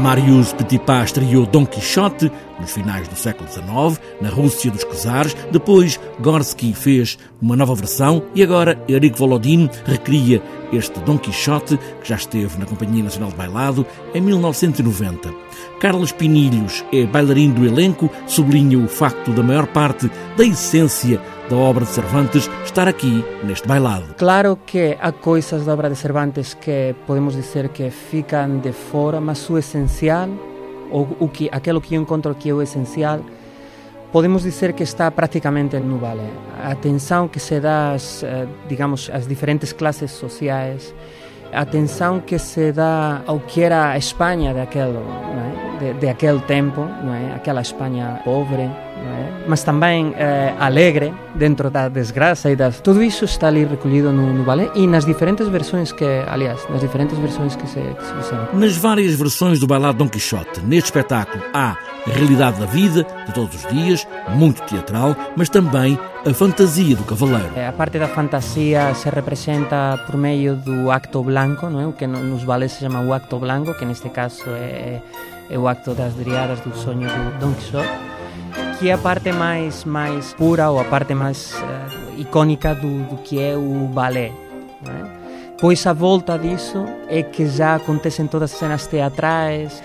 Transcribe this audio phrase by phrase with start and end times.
[0.00, 5.36] Marius Petipa estreou Dom Quixote nos finais do século XIX, na Rússia dos Czares.
[5.52, 12.08] Depois, Gorsky fez uma nova versão e agora Eric Volodin recria este Dom Quixote, que
[12.08, 15.34] já esteve na Companhia Nacional de Bailado em 1990.
[15.80, 21.20] Carlos Pinilhos é bailarino do elenco, sublinha o facto da maior parte da essência
[21.50, 24.14] da obra de Cervantes estar aqui neste bailado.
[24.16, 29.20] Claro que há coisas da obra de Cervantes que podemos dizer que ficam de fora,
[29.20, 30.28] mas o essencial,
[30.92, 33.20] ou o que, aquilo que eu encontro que é o essencial,
[34.12, 36.30] podemos dizer que está praticamente no balé.
[36.62, 40.94] A atenção que se dá às, eh, digamos, às diferentes classes sociais,
[41.52, 45.69] a atenção que se dá ao que era a Espanha daquele, é?
[45.80, 47.34] De, de aquele tempo, não é?
[47.34, 49.44] aquela Espanha pobre, é?
[49.48, 52.80] mas também eh, alegre dentro da desgraça e das...
[52.80, 56.80] Tudo isso está ali recolhido no, no balé e nas diferentes versões que, aliás, nas
[56.80, 58.56] diferentes versões que se, que se.
[58.56, 63.34] Nas várias versões do bailado Dom Quixote, neste espetáculo há a realidade da vida, de
[63.34, 67.50] todos os dias, muito teatral, mas também a fantasia do cavaleiro.
[67.68, 71.86] A parte da fantasia se representa por meio do acto blanco, não é?
[71.86, 75.00] o que nos balés se chama o acto blanco, que neste caso é,
[75.50, 77.88] é o acto das driadas do sonho do Don Quixote,
[78.78, 83.16] que é a parte mais, mais pura ou a parte mais uh, icónica do, do,
[83.18, 84.32] que é o balé.
[84.86, 85.20] É?
[85.60, 89.82] Pois a volta disso é que já acontecem todas as cenas teatrais,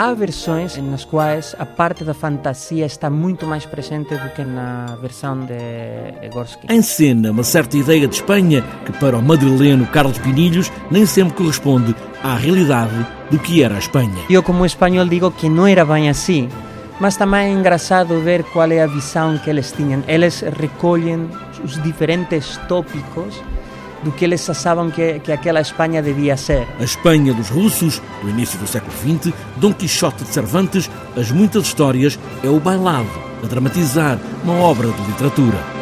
[0.00, 4.96] Há versões nas quais a parte da fantasia está muito mais presente do que na
[5.02, 6.72] versão de Gorski.
[6.72, 11.34] Em cena, uma certa ideia de Espanha que, para o madrileno Carlos Pinilhos, nem sempre
[11.34, 12.94] corresponde à realidade
[13.28, 14.14] do que era a Espanha.
[14.30, 16.48] Eu, como espanhol, digo que não era bem assim.
[17.00, 20.04] Mas também é engraçado ver qual é a visão que eles tinham.
[20.06, 21.28] Eles recolhem
[21.64, 23.42] os diferentes tópicos
[24.02, 26.66] do que eles achavam que, que aquela Espanha devia ser.
[26.78, 31.64] A Espanha dos russos, do início do século XX, Dom Quixote de Cervantes, as muitas
[31.64, 33.10] histórias, é o bailado,
[33.42, 35.77] a dramatizar uma obra de literatura.